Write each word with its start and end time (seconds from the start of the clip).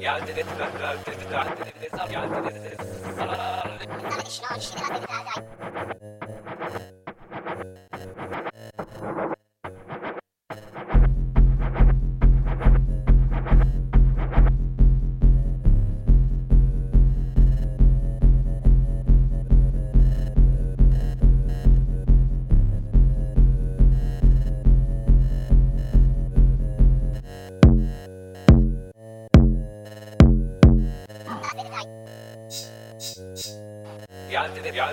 Geldi 0.00 0.36
dediler, 0.36 0.96
dediler, 1.06 1.46
dediler, 1.82 2.06
geldi 2.08 2.44
dediler. 2.44 2.76
yeah, 34.76 34.92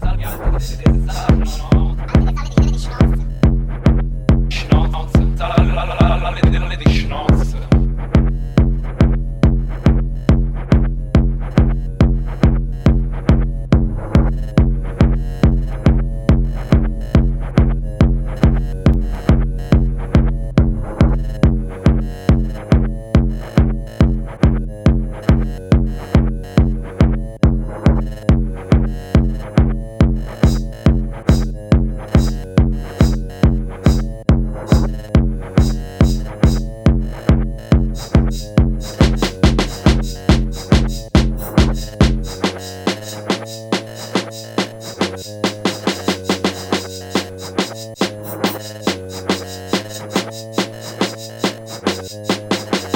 It's 0.02 1.60
all 1.72 1.96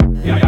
Yeah, 0.00 0.36
yeah. 0.38 0.47